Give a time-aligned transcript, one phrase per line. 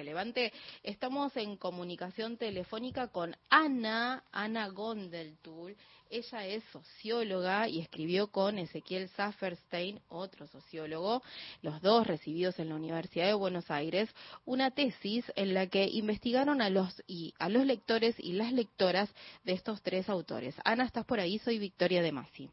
[0.00, 0.50] relevante.
[0.82, 5.76] Estamos en comunicación telefónica con Ana, Ana Gondeltul.
[6.08, 11.22] Ella es socióloga y escribió con Ezequiel Safferstein, otro sociólogo,
[11.60, 14.08] los dos recibidos en la Universidad de Buenos Aires,
[14.46, 19.10] una tesis en la que investigaron a los y a los lectores y las lectoras
[19.44, 20.56] de estos tres autores.
[20.64, 21.38] Ana, ¿estás por ahí?
[21.38, 22.50] Soy Victoria de Masi.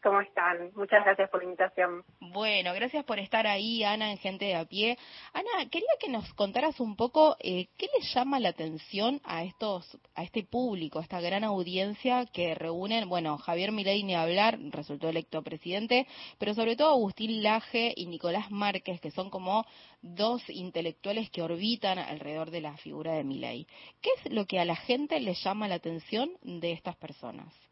[0.00, 0.70] ¿Cómo están?
[0.76, 2.04] Muchas gracias por la invitación.
[2.20, 4.96] Bueno, gracias por estar ahí, Ana, en Gente de a Pie.
[5.32, 9.98] Ana, quería que nos contaras un poco eh, qué le llama la atención a estos,
[10.14, 15.08] a este público, a esta gran audiencia que reúnen, bueno, Javier Milei ni hablar, resultó
[15.08, 16.06] electo presidente,
[16.38, 19.66] pero sobre todo Agustín Laje y Nicolás Márquez, que son como
[20.00, 23.66] dos intelectuales que orbitan alrededor de la figura de Milei.
[24.00, 27.67] ¿Qué es lo que a la gente le llama la atención de estas personas?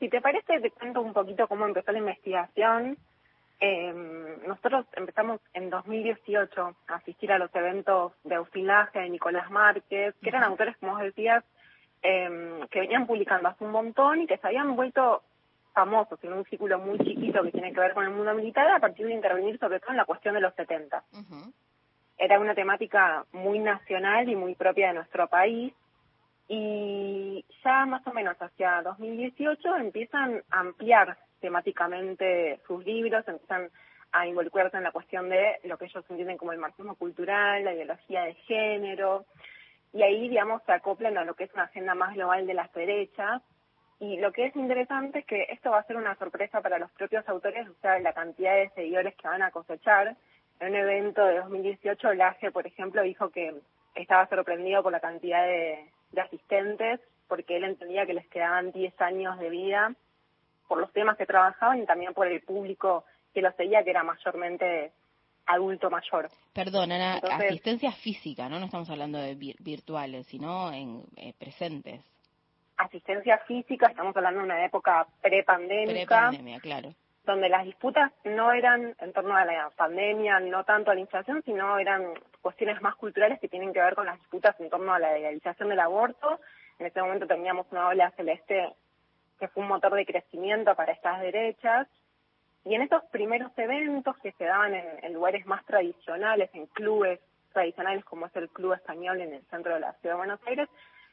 [0.00, 2.96] Si te parece, te cuento un poquito cómo empezó la investigación.
[3.60, 3.92] Eh,
[4.46, 10.14] nosotros empezamos en 2018 a asistir a los eventos de Agustín Laje, de Nicolás Márquez,
[10.22, 11.44] que eran autores, como vos decías,
[12.02, 15.22] eh, que venían publicando hace un montón y que se habían vuelto
[15.74, 18.80] famosos en un círculo muy chiquito que tiene que ver con el mundo militar a
[18.80, 21.04] partir de intervenir sobre todo en la cuestión de los 70.
[22.16, 25.74] Era una temática muy nacional y muy propia de nuestro país
[26.52, 33.70] y ya más o menos hacia 2018 empiezan a ampliar temáticamente sus libros, empiezan
[34.10, 37.72] a involucrarse en la cuestión de lo que ellos entienden como el marxismo cultural, la
[37.72, 39.26] ideología de género,
[39.92, 42.72] y ahí, digamos, se acoplan a lo que es una agenda más global de las
[42.72, 43.42] derechas.
[44.00, 46.90] Y lo que es interesante es que esto va a ser una sorpresa para los
[46.92, 50.16] propios autores, o sea, la cantidad de seguidores que van a cosechar.
[50.58, 53.54] En un evento de 2018, Laje, por ejemplo, dijo que
[53.94, 59.00] estaba sorprendido por la cantidad de, de asistentes, porque él entendía que les quedaban 10
[59.00, 59.94] años de vida
[60.68, 64.02] por los temas que trabajaban y también por el público que lo seguía, que era
[64.02, 64.92] mayormente
[65.46, 66.28] adulto mayor.
[66.52, 68.58] Perdón, Ana, asistencia física, ¿no?
[68.58, 72.00] No estamos hablando de virtuales, sino en eh, presentes.
[72.76, 76.28] Asistencia física, estamos hablando de una época prepandémica.
[76.30, 80.94] Prepandemia, claro donde las disputas no eran en torno a la pandemia, no tanto a
[80.94, 84.70] la inflación, sino eran cuestiones más culturales que tienen que ver con las disputas en
[84.70, 86.40] torno a la legalización del aborto.
[86.78, 88.74] En ese momento teníamos una ola celeste
[89.38, 91.88] que fue un motor de crecimiento para estas derechas.
[92.64, 97.20] Y en estos primeros eventos que se daban en, lugares más tradicionales, en clubes
[97.52, 100.68] tradicionales como es el Club Español en el centro de la Ciudad de Buenos Aires,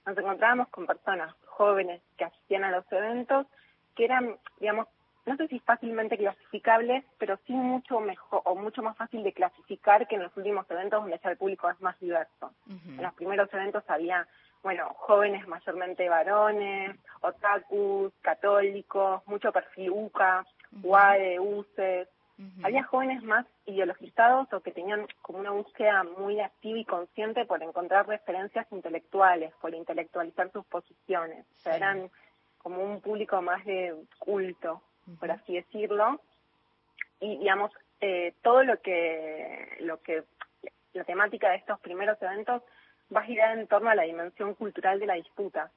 [0.05, 3.47] nos encontrábamos con personas jóvenes que asistían a los eventos
[3.95, 4.87] que eran, digamos,
[5.27, 10.07] no sé si fácilmente clasificable, pero sí mucho mejor o mucho más fácil de clasificar
[10.07, 12.53] que en los últimos eventos donde ya el público es más diverso.
[12.69, 14.25] En los primeros eventos había,
[14.63, 20.45] bueno, jóvenes mayormente varones, otakus, católicos, mucho perfil UCA,
[20.81, 22.07] UAE, UCES.
[22.63, 27.61] Había jóvenes más ideologizados o que tenían como una búsqueda muy activa y consciente por
[27.63, 31.45] encontrar referencias intelectuales, por intelectualizar sus posiciones.
[31.57, 32.09] O sea, eran
[32.59, 34.83] como un público más de culto
[35.19, 36.19] por así decirlo,
[37.19, 40.23] y digamos, eh, todo lo que, lo que,
[40.94, 42.62] la temática de estos primeros eventos
[43.16, 45.72] va a girar en torno a la dimensión cultural de la disputa.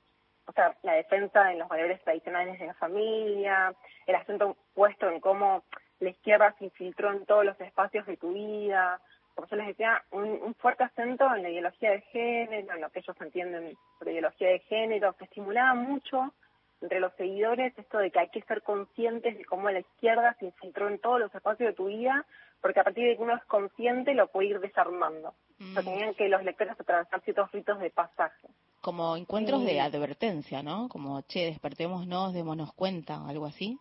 [0.46, 3.74] O sea, la defensa de los valores tradicionales de la familia,
[4.06, 5.64] el acento puesto en cómo
[6.00, 9.00] la izquierda se infiltró en todos los espacios de tu vida,
[9.34, 12.90] como yo les decía, un, un, fuerte acento en la ideología de género, en lo
[12.90, 16.34] que ellos entienden por ideología de género, que estimulaba mucho
[16.80, 20.46] entre los seguidores esto de que hay que ser conscientes de cómo la izquierda se
[20.46, 22.24] infiltró en todos los espacios de tu vida,
[22.60, 25.34] porque a partir de que uno es consciente lo puede ir desarmando.
[25.60, 25.84] O sea, mm.
[25.84, 28.48] tenían que los lectores atravesar ciertos ritos de pasaje.
[28.80, 30.88] Como encuentros de advertencia, ¿no?
[30.88, 33.78] Como, che, despertémonos, démonos cuenta, algo así.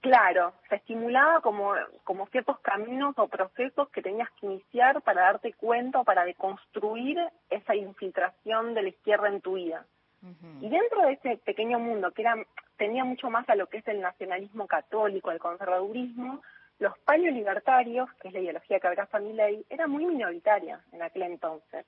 [0.00, 5.52] Claro, se estimulaba como, como ciertos caminos o procesos que tenías que iniciar para darte
[5.52, 7.18] cuenta para deconstruir
[7.50, 9.86] esa infiltración de la izquierda en tu vida.
[10.60, 12.36] Y dentro de ese pequeño mundo que era,
[12.76, 16.40] tenía mucho más a lo que es el nacionalismo católico, el conservadurismo,
[16.78, 21.22] los paleolibertarios, que es la ideología que abraza mi ley, era muy minoritaria en aquel
[21.22, 21.86] entonces.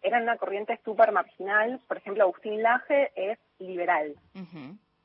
[0.00, 1.80] Eran una corriente súper marginal.
[1.88, 4.14] Por ejemplo, Agustín Laje es liberal.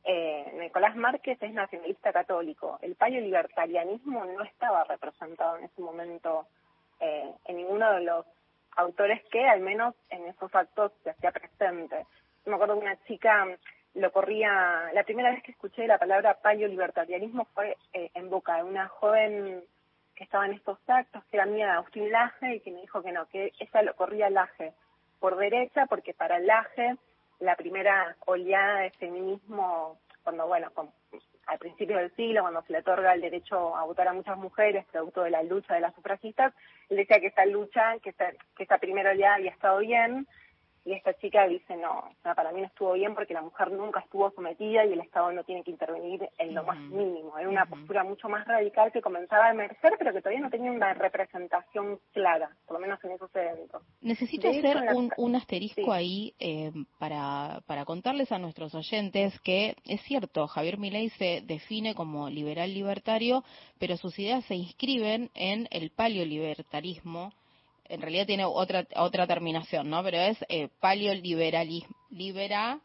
[0.05, 2.77] eh, Nicolás Márquez es nacionalista católico.
[2.81, 6.47] El paleolibertarianismo no estaba representado en ese momento
[6.99, 8.25] eh, en ninguno de los
[8.75, 12.05] autores que, al menos en esos actos, se hacía presente
[12.45, 13.47] me acuerdo que una chica
[13.95, 18.63] lo corría, la primera vez que escuché la palabra paleo-libertarianismo fue eh, en boca de
[18.63, 19.63] una joven
[20.15, 23.01] que estaba en estos actos, que era mía de Agustín Laje, y que me dijo
[23.01, 24.73] que no, que ella lo corría Laje
[25.19, 26.95] por derecha, porque para Laje
[27.39, 30.71] la primera oleada de feminismo, cuando, bueno,
[31.45, 34.85] al principio del siglo, cuando se le otorga el derecho a votar a muchas mujeres,
[34.91, 36.53] producto de la lucha de las sufragistas,
[36.89, 40.27] él decía que esta lucha, que esta, que esta primera ya había estado bien,
[40.85, 44.31] y esta chica dice, no, para mí no estuvo bien porque la mujer nunca estuvo
[44.31, 47.37] sometida y el Estado no tiene que intervenir en lo más mínimo.
[47.37, 50.71] Era una postura mucho más radical que comenzaba a emerger, pero que todavía no tenía
[50.71, 53.81] una representación clara, por lo menos en esos eventos.
[54.01, 54.77] Necesito hacer
[55.17, 61.09] un, asterisco ahí eh, para, para contarles a nuestros oyentes que es cierto, Javier Milei
[61.11, 63.43] se define como liberal libertario,
[63.79, 67.31] pero sus ideas se inscriben en el paleolibertarismo,
[67.93, 70.03] en realidad tiene otra otra terminación, ¿no?
[70.03, 72.81] Pero es eh, paleoliberalismo, libera,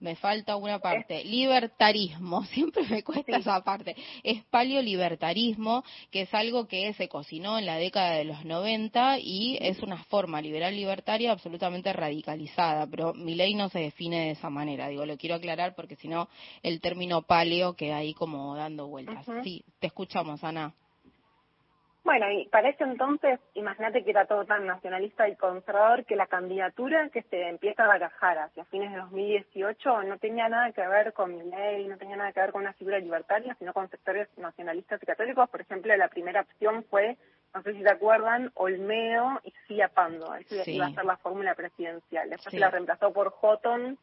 [0.00, 6.68] me falta una parte, libertarismo, siempre me cuesta esa parte, es paleolibertarismo, que es algo
[6.68, 11.32] que se cocinó en la década de los 90 y es una forma liberal libertaria
[11.32, 15.74] absolutamente radicalizada, pero mi ley no se define de esa manera, digo, lo quiero aclarar
[15.74, 16.28] porque si no
[16.62, 19.26] el término paleo queda ahí como dando vueltas.
[19.42, 20.74] Sí, te escuchamos, Ana.
[22.08, 26.26] Bueno, y para ese entonces, imagínate que era todo tan nacionalista y conservador que la
[26.26, 31.12] candidatura que se empieza a barajar hacia fines de 2018 no tenía nada que ver
[31.12, 34.26] con mi ley, no tenía nada que ver con una figura libertaria, sino con sectores
[34.38, 35.50] nacionalistas y católicos.
[35.50, 37.18] Por ejemplo, la primera opción fue,
[37.54, 40.34] no sé si se acuerdan, Olmeo y Cia Pando.
[40.34, 42.30] Esa iba a ser la fórmula presidencial.
[42.30, 43.98] Después se la reemplazó por Houghton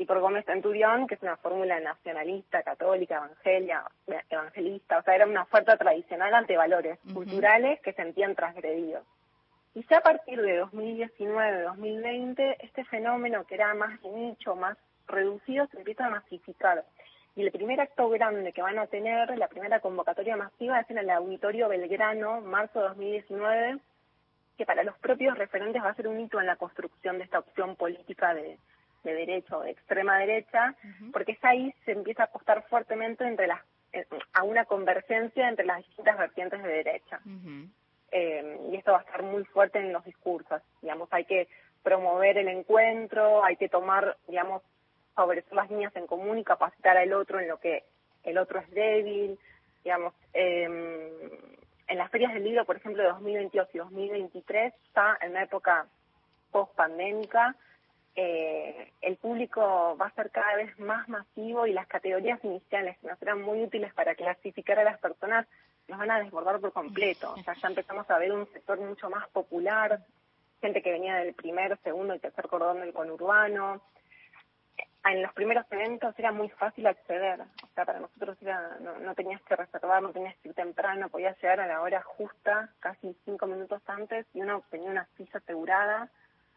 [0.00, 3.84] y por Gómez Centurión, que es una fórmula nacionalista, católica, evangelia,
[4.30, 9.04] evangelista, o sea, era una oferta tradicional ante valores culturales que sentían transgredidos.
[9.74, 15.76] Y ya a partir de 2019-2020, este fenómeno que era más nicho, más reducido, se
[15.76, 16.82] empieza a masificar.
[17.36, 20.96] Y el primer acto grande que van a tener, la primera convocatoria masiva, es en
[20.96, 23.78] el Auditorio Belgrano, marzo de 2019,
[24.56, 27.40] que para los propios referentes va a ser un hito en la construcción de esta
[27.40, 28.56] opción política de,
[29.04, 30.74] de derecha o de extrema derecha,
[31.12, 33.60] porque es ahí se empieza a apostar fuertemente entre las
[33.92, 37.20] eh, a una convergencia entre las distintas vertientes de derecha.
[38.12, 40.62] Eh, y esto va a estar muy fuerte en los discursos.
[40.80, 41.48] Digamos, hay que
[41.82, 44.62] promover el encuentro, hay que tomar, digamos,
[45.14, 47.84] favorecer las líneas en común y capacitar al otro en lo que
[48.22, 49.38] el otro es débil.
[49.82, 51.10] Digamos, em,
[51.88, 55.86] en las ferias del libro, por ejemplo, de 2022 y 2023, está en una época
[56.52, 57.56] post-pandémica,
[58.16, 63.06] eh, el público va a ser cada vez más masivo y las categorías iniciales que
[63.06, 65.46] nos serán muy útiles para clasificar a las personas
[65.88, 67.32] nos van a desbordar por completo.
[67.32, 70.00] O sea, ya empezamos a ver un sector mucho más popular,
[70.60, 73.80] gente que venía del primer, segundo y tercer cordón del conurbano.
[75.04, 79.14] En los primeros eventos era muy fácil acceder, o sea, para nosotros era, no, no
[79.14, 83.16] tenías que reservar, no tenías que ir temprano, podías llegar a la hora justa, casi
[83.24, 86.10] cinco minutos antes, y uno tenía una silla asegurada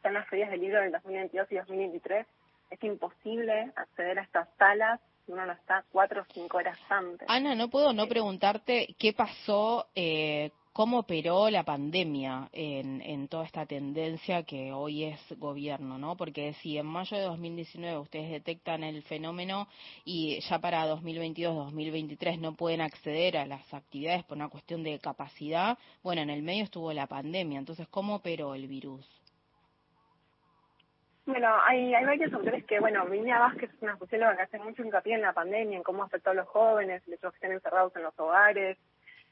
[0.04, 2.28] en las ferias del libro del 2022 y 2023,
[2.70, 7.30] es imposible acceder a estas salas si uno no está cuatro o cinco horas antes.
[7.30, 13.46] Ana, no puedo no preguntarte qué pasó, eh, cómo operó la pandemia en, en, toda
[13.46, 16.18] esta tendencia que hoy es gobierno, ¿no?
[16.18, 19.68] Porque si en mayo de 2019 ustedes detectan el fenómeno
[20.04, 25.78] y ya para 2022-2023 no pueden acceder a las actividades por una cuestión de capacidad,
[26.02, 29.06] bueno, en el medio estuvo la pandemia, entonces, ¿cómo operó el virus?
[31.26, 34.84] Bueno, hay, hay varios autores que, bueno, Viña Vázquez es una socióloga que hace mucho
[34.84, 37.52] hincapié en la pandemia, en cómo afectó a los jóvenes, el hecho de que estén
[37.54, 38.78] encerrados en los hogares,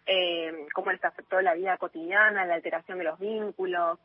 [0.05, 3.99] eh, cómo les afectó la vida cotidiana, la alteración de los vínculos.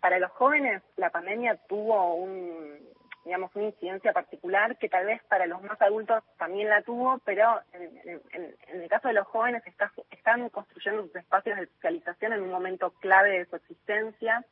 [0.00, 2.78] Para los jóvenes, la pandemia tuvo un,
[3.24, 7.60] digamos, una incidencia particular que tal vez para los más adultos también la tuvo, pero
[7.72, 8.20] en,
[8.68, 12.50] en el caso de los jóvenes está, están construyendo sus espacios de socialización en un
[12.50, 14.44] momento clave de su existencia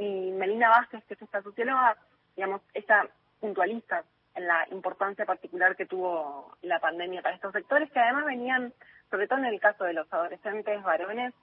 [0.00, 1.94] y Melina Vázquez, que es esta socióloga,
[2.34, 3.06] digamos, esta
[3.38, 4.02] puntualista
[4.34, 8.72] en la importancia particular que tuvo la pandemia para estos sectores, que además venían,
[9.10, 11.34] sobre todo en el caso de los adolescentes varones,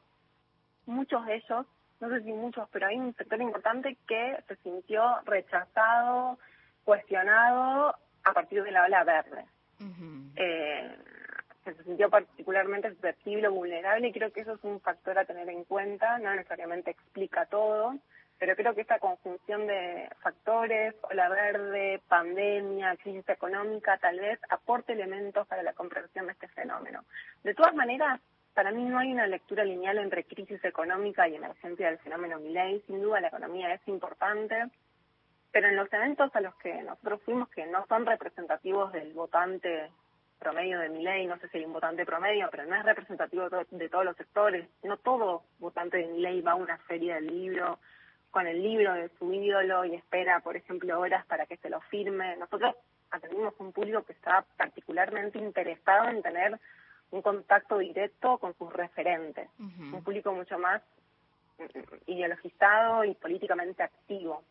[0.88, 1.68] muchos de ellos,
[2.00, 6.40] no sé si muchos, pero hay un sector importante que se sintió rechazado,
[6.84, 9.46] cuestionado a partir de la ola verde.
[10.36, 10.98] eh,
[11.64, 15.64] se sintió particularmente susceptible, vulnerable, y creo que eso es un factor a tener en
[15.66, 17.94] cuenta, no necesariamente explica todo,
[18.40, 24.94] pero creo que esta conjunción de factores, ola verde, pandemia, crisis económica, tal vez aporte
[24.94, 27.04] elementos para la comprensión de este fenómeno.
[27.44, 28.20] De todas maneras,
[28.54, 32.82] para mí no hay una lectura lineal entre crisis económica y emergencia del fenómeno Milley.
[32.88, 34.70] Sin duda la economía es importante,
[35.52, 39.92] pero en los eventos a los que nosotros fuimos, que no son representativos del votante
[40.40, 43.90] promedio de Milley, no sé si hay un votante promedio, pero no es representativo de,
[43.90, 44.68] todos los sectores.
[44.84, 47.80] No todo votante de Milley va a una feria del libro,
[48.38, 51.82] con el libro de su ídolo y espera, por ejemplo, horas para que se lo
[51.82, 52.38] firme.
[52.38, 52.76] Nosotros
[53.10, 56.60] atendimos un público que estaba particularmente interesado en tener
[57.10, 60.84] un contacto directo con sus referentes, un público mucho más
[61.58, 64.44] mm, ideologizado y políticamente activo.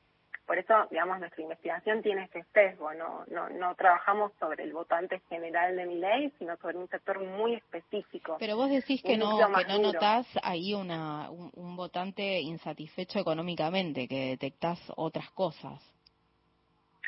[0.46, 5.20] Por eso, digamos, nuestra investigación tiene este sesgo, no, no, no trabajamos sobre el votante
[5.28, 8.36] general de mi ley, sino sobre un sector muy específico.
[8.38, 14.28] Pero vos decís que no, que no notás ahí una, un, votante insatisfecho económicamente, que
[14.28, 15.82] detectás otras cosas,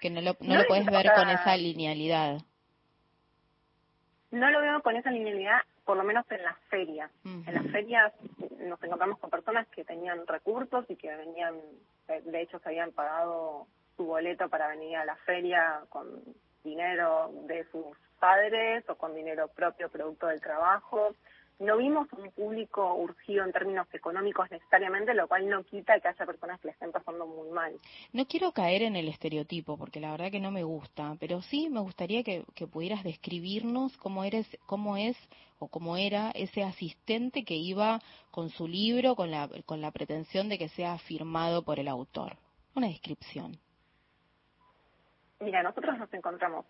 [0.00, 2.40] que no lo, no, lo puedes ver con esa linealidad.
[4.33, 7.11] No lo veo con esa linealidad, por lo menos en las ferias.
[7.25, 8.12] En las ferias
[8.59, 11.54] nos encontramos con personas que tenían recursos y que venían,
[12.26, 13.66] de hecho, se habían pagado
[13.97, 16.23] su boleto para venir a la feria con
[16.62, 17.87] dinero de sus
[18.21, 21.14] padres o con dinero propio producto del trabajo
[21.58, 26.26] no vimos un público urgido en términos económicos necesariamente, lo cual no quita que haya
[26.26, 27.74] personas que le estén pasando muy mal.
[28.12, 31.68] No quiero caer en el estereotipo, porque la verdad que no me gusta, pero sí
[31.68, 35.16] me gustaría que, pudieras describirnos cómo eres, cómo es
[35.58, 38.00] o cómo era ese asistente que iba
[38.30, 42.36] con su libro con la, con la pretensión de que sea firmado por el autor.
[42.74, 43.58] Una descripción.
[45.40, 46.66] Mira, nosotros nos encontramos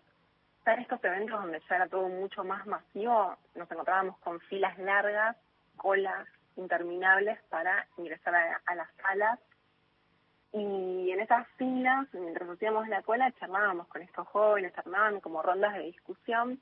[0.65, 5.35] en estos eventos donde ya era todo mucho más masivo, nos encontrábamos con filas largas,
[5.77, 8.35] colas interminables para ingresar
[8.65, 9.39] a, las salas.
[10.51, 15.73] Y en esas filas, mientras hacíamos la cola, charlábamos con estos jóvenes, armaban como rondas
[15.73, 16.59] de discusión.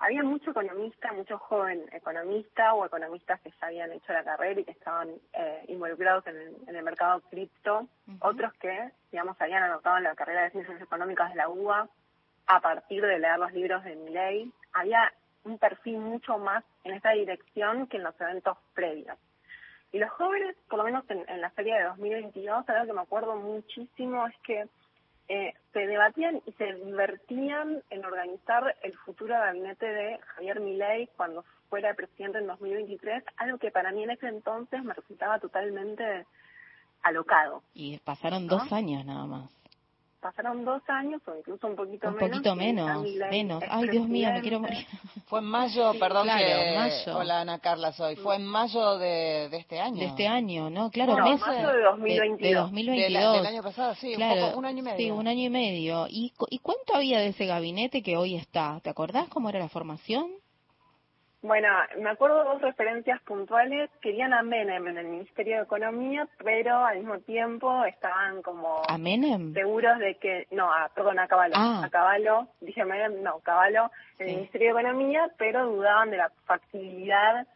[0.00, 4.64] Había mucho economista, mucho joven economista o economistas que ya habían hecho la carrera y
[4.64, 7.88] que estaban eh, involucrados en, el mercado cripto,
[8.20, 11.88] otros que, digamos, habían anotado en la carrera de Ciencias Económicas de la UBA
[12.48, 15.12] a partir de leer los libros de Milley, había
[15.44, 19.16] un perfil mucho más en esta dirección que en los eventos previos.
[19.92, 23.36] Y los jóvenes, por lo menos en, la feria de 2022, algo que me acuerdo
[23.36, 24.66] muchísimo es que
[25.28, 31.44] eh, se debatían y se divertían en organizar el futuro gabinete de Javier Milei cuando
[31.68, 36.26] fuera presidente en 2023, algo que para mí en ese entonces me resultaba totalmente
[37.02, 37.62] alocado.
[37.74, 39.57] Y pasaron dos años nada más
[40.28, 42.22] pasaron dos años o incluso un poquito menos.
[42.22, 43.64] Un poquito menos, menos.
[43.70, 44.86] Ay, Dios mío, me quiero morir.
[45.26, 46.74] Fue en mayo, perdón que...
[46.76, 47.18] Mayo.
[47.18, 48.16] Hola, Ana Carla, soy.
[48.16, 49.98] Fue en mayo de, de este año.
[49.98, 50.90] De este año, ¿no?
[50.90, 52.40] Claro, no, mayo de 2022.
[52.40, 53.36] De, 2022.
[53.36, 54.98] del año pasado, sí, un, poco, un, año y medio.
[54.98, 56.06] Sí, un año y medio.
[56.08, 58.80] ¿Y, ¿Y cuánto había de ese gabinete que hoy está?
[58.82, 60.30] ¿Te acordás cómo era la formación?
[61.40, 61.68] Bueno,
[61.98, 63.90] me acuerdo de dos referencias puntuales.
[64.00, 68.98] Querían a Menem en el Ministerio de Economía, pero al mismo tiempo estaban como ¿A
[68.98, 69.54] Menem?
[69.54, 71.82] seguros de que, no, a, perdón, a Caballo, ah.
[71.84, 76.32] a Caballo, dije Menem, no, Caballo en el Ministerio de Economía, pero dudaban de la
[76.44, 77.46] factibilidad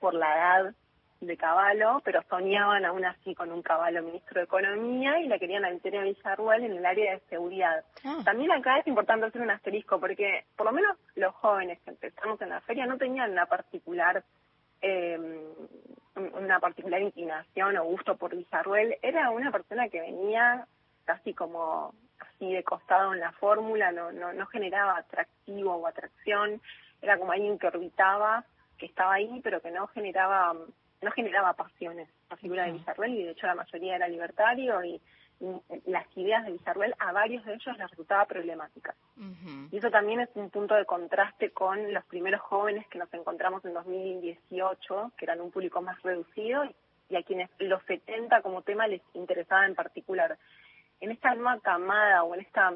[0.00, 0.74] por la edad
[1.20, 5.64] de Caballo, pero soñaban aún así con un Caballo ministro de Economía y la querían
[5.64, 7.84] a Victoria Villarruel en el área de seguridad.
[8.04, 8.20] Ah.
[8.24, 12.40] También acá es importante hacer un asterisco porque por lo menos los jóvenes que empezamos
[12.40, 14.24] en la feria no tenían una particular
[14.80, 15.18] eh,
[16.14, 18.96] una particular inclinación o gusto por Villarruel.
[19.02, 20.66] Era una persona que venía
[21.04, 26.60] casi como así de costado en la fórmula, no, no, no generaba atractivo o atracción,
[27.00, 28.44] era como alguien que orbitaba,
[28.76, 30.54] que estaba ahí, pero que no generaba
[31.00, 35.00] no generaba pasiones la figura de Villarruel y de hecho la mayoría era libertario y,
[35.86, 38.96] las ideas de Villarruel a varios de ellos les resultaba problemática.
[39.70, 43.64] Y eso también es un punto de contraste con los primeros jóvenes que nos encontramos
[43.64, 46.64] en 2018, que eran un público más reducido
[47.08, 50.36] y a quienes los 70 como tema les interesaba en particular.
[51.00, 52.74] En esta nueva camada o en esta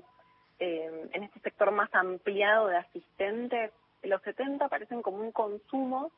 [0.60, 3.72] eh, en este sector más ampliado de asistentes,
[4.04, 6.12] los 70 parecen como un consumo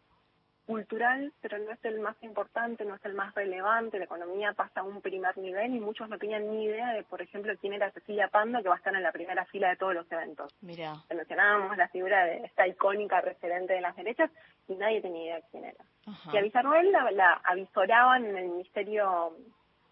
[0.67, 3.99] cultural, pero no es el más importante, no es el más relevante.
[3.99, 7.21] La economía pasa a un primer nivel y muchos no tenían ni idea de, por
[7.21, 9.95] ejemplo, quién era Cecilia Pando, que va a estar en la primera fila de todos
[9.95, 10.55] los eventos.
[10.61, 10.95] Mira.
[11.15, 14.31] Mencionábamos la figura de esta icónica referente de las derechas
[14.69, 15.85] y nadie tenía idea de quién era.
[16.33, 19.37] Y a Villarroel la, la avisoraban en el Ministerio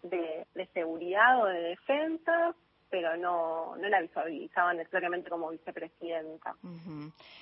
[0.01, 2.55] de, de Seguridad o de Defensa,
[2.93, 6.55] pero no, no la visualizaban necesariamente como vicepresidenta.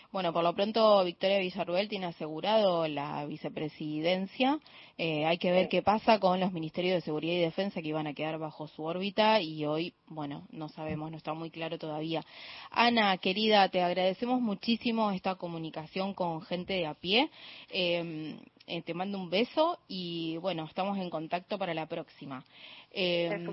[0.10, 4.60] Bueno, por lo pronto Victoria Villarruel tiene asegurado la vicepresidencia.
[4.98, 8.08] Eh, hay que ver qué pasa con los ministerios de Seguridad y Defensa que iban
[8.08, 12.24] a quedar bajo su órbita y hoy, bueno, no sabemos, no está muy claro todavía.
[12.70, 17.29] Ana, querida, te agradecemos muchísimo esta comunicación con gente de a pie.
[17.67, 18.39] Em,
[18.72, 22.42] eh, te mando un beso y bueno, estamos en contacto para la próxima.
[22.90, 23.46] Eh,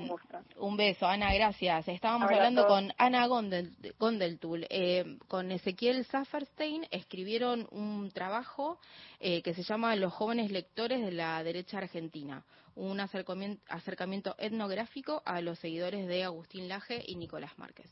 [0.59, 1.89] un, beso, Ana, gracias.
[1.89, 8.79] Estábamos hablando con Ana Gondel, Gondeltul, eh, con Ezequiel Zafferstein, escribieron un trabajo
[9.19, 12.45] eh, que se llama Los jóvenes lectores de la derecha argentina,
[12.77, 17.89] un acercamiento etnográfico a los seguidores de Agustín Laje y Nicolás Márquez.